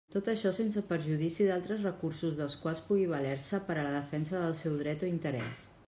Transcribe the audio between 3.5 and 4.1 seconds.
per a la